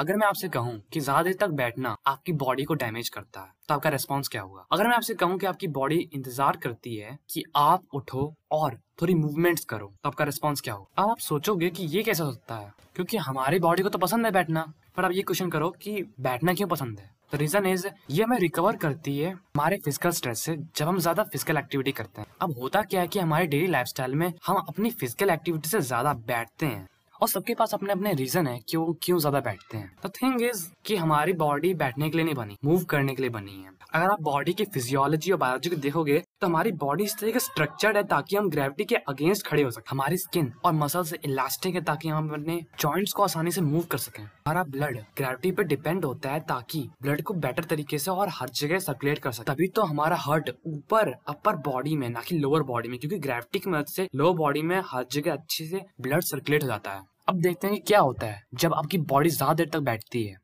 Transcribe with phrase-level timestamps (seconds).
[0.00, 3.50] अगर मैं आपसे कहूँ कि ज़्यादा देर तक बैठना आपकी बॉडी को डैमेज करता है
[3.68, 4.64] तो आपका रेस्पॉन्स क्या होगा?
[4.72, 9.14] अगर मैं आपसे कहूँ कि आपकी बॉडी इंतज़ार करती है कि आप उठो और थोड़ी
[9.14, 11.02] मूवमेंट्स करो तो आपका रिस्पॉन्स क्या होगा?
[11.02, 12.72] अब आप सोचोगे कि ये कैसा हो सकता है?
[12.96, 14.62] क्योंकि हमारी बॉडी को तो पसंद है बैठना,
[14.96, 17.10] पर आप ये क्वेश्चन करो कि बैठना क्यों पसंद है?
[17.32, 21.22] तो रीजन इज़ ये हमें रिकवर करती है हमारे फ़िज़िकल स्ट्रेस से, जब हम ज़्यादा
[21.24, 24.90] फ़िज़िकल एक्टिविटी करते हैं। अब होता क्या है कि हमारे डेली लाइफस्टाइल में हम अपनी
[24.92, 26.86] फ़िज़िकल एक्टिविटी से ज़्यादा बैठते हैं।
[27.20, 29.90] और सबके पास अपने अपने रीजन है कि वो क्यों ज़्यादा बैठते हैं?
[30.06, 33.30] द थिंग इज़ कि हमारी बॉडी बैठने के लिए नहीं बनी मूव करने के लिए
[33.30, 37.18] बनी है। अगर आप बॉडी की फिजियोलॉजी और बायोलॉजी को देखोगे तो हमारी बॉडी इस
[37.18, 40.72] तरह का स्ट्रक्चर्ड है ताकि हम ग्रेविटी के अगेंस्ट खड़े हो सके। हमारी स्किन और
[40.72, 44.98] मसल्स इलास्टिक है ताकि हम अपने जॉइंट्स को आसानी से मूव कर सकें। हमारा ब्लड
[45.16, 49.18] ग्रेविटी पे डिपेंड होता है ताकि ब्लड को बेटर तरीके से और हर जगह सर्कुलेट
[49.18, 52.98] कर सके। तभी तो हमारा हार्ट ऊपर अपर बॉडी में, ना कि लोअर बॉडी में,
[52.98, 56.68] क्योंकि ग्रेविटी की मदद से लोअर बॉडी में हर जगह अच्छे से ब्लड सर्कुलेट हो
[56.68, 59.80] जाता है। अब देखते हैं कि क्या होता है, जब आपकी बॉडी ज़्यादा देर तक
[59.80, 60.38] बैठती है।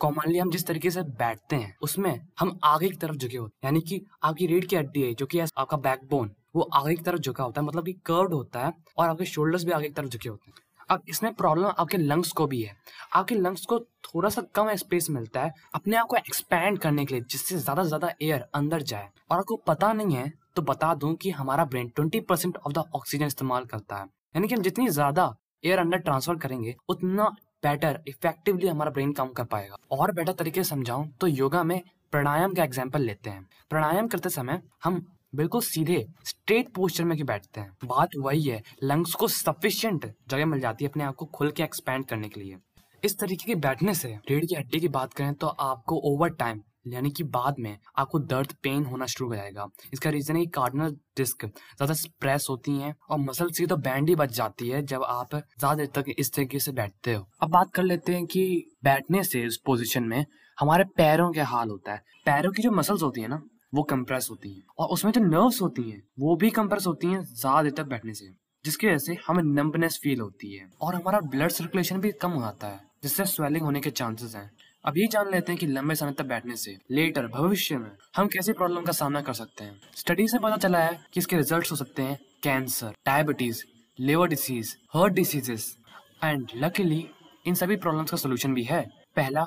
[0.00, 3.64] कॉमनली हम जिस तरीके से बैठते हैं, उसमें हम आगे की तरफ़ झुके होते हैं।
[3.64, 7.20] यानी कि आपकी रीढ़ की हड्डी है, जो कि आपका बैकबोन वो आगे की तरफ़
[7.20, 10.08] झुका होता है। मतलब कि कर्व होता है और आपके शोल्डर्स भी आगे की तरफ़
[10.08, 12.76] झुके होते हैं। अब इसमें प्रॉब्लम आपके लंग्स को भी है।
[13.14, 17.14] आपके लंग्स को थोड़ा सा कम स्पेस मिलता है अपने आप को एक्सपैंड करने के
[17.14, 20.92] लिए, जिससे ज़्यादा से ज़्यादा एयर अंदर जाए। और आपको पता नहीं है तो बता
[20.94, 24.62] दूँ कि हमारा brain twenty percent of the oxygen इस्तेमाल करता है। यानी कि हम
[24.62, 27.24] जितनी ज़्यादा एयर अंदर ट्रांसफ़र करेंगे, उतना
[27.64, 31.80] बेटर इफेक्टिवली हमारा ब्रेन काम कर पाएगा। और बेटर तरीके से समझाऊं तो योगा में
[32.12, 37.60] प्राणायाम का एग्ज़ाम्पल लेते हैं। प्राणायाम करते समय हम बिल्कुल सीधे स्ट्रेट पोस्टर में बैठते
[37.60, 37.70] हैं?
[37.84, 41.62] बात वही है लंग्स को सफिशियंट जगह मिल जाती है अपने आप को खुल के
[41.62, 42.56] एक्सपैंड करने के लिए।
[43.02, 46.60] इस तरीके के बैठने से रीढ़ की हड्डी की बात करें तो आपको ओवर टाइम
[46.86, 50.96] यानी कि बाद में आपको दर्द पेन होना शुरू हो जाएगा। इसका रीजन है कार्डिनल
[51.16, 55.02] डिस्क ज़्यादा स्प्रेस होती हैं और मसल से तो बैंड ही बच जाती है जब
[55.04, 58.44] आप ज़्यादा देर तक इस तरीके से बैठते हो। अब बात कर लेते हैं कि
[58.84, 60.24] बैठने से इस पोजिशन में
[60.58, 63.42] हमारे पैरों के हाल होता है। पैरों की जो मसल्स होती है ना,
[63.74, 67.22] वो कंप्रेस होती हैं और उसमें जो नर्व्स होती हैं, वो भी कंप्रेस होती हैं
[67.22, 68.26] ज़्यादा देर तक बैठने से,
[68.64, 72.40] जिसकी वजह से हमें नम्बनेस फील होती है और हमारा ब्लड सर्कुलेशन भी कम हो
[72.40, 74.50] जाता है, जिससे स्वेलिंग होने के चांसेस हैं।
[74.84, 78.26] अब ये जान लेते हैं कि लंबे समय तक बैठने से लेटर भविष्य में, हम
[78.26, 81.70] कैसी प्रॉब्लम का सामना कर सकते हैं। स्टडी से पता चला है कि इसके रिज़ल्ट
[81.70, 83.62] हो सकते हैं cancer diabetes
[83.98, 85.76] liver disease heart diseases
[86.24, 87.06] and luckily
[87.46, 88.82] इन सभी प्रॉब्लम्स का सोल्यूशन भी है।
[89.16, 89.44] पहला,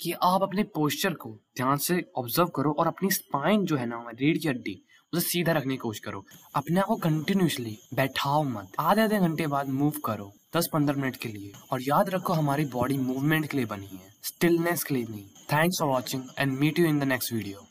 [0.00, 4.04] कि आप अपने पोस्चर को ध्यान से ऑब्ज़र्व करो और अपनी स्पाइन जो है ना
[4.10, 4.80] रीढ़ की हड्डी
[5.12, 6.24] उसे सीधा रखने की कोशिश करो।
[6.54, 11.16] अपने आप को कंटिन्यूसली बैठाओ मत। आधे आधे घंटे बाद मूव करो दस पंद्रह मिनट
[11.16, 15.06] के लिए। और याद रखो, हमारी बॉडी मूवमेंट के लिए बनी है। स्टिलनेस के लिए
[15.10, 17.66] नहीं। Thanks for watching and meet you in the next video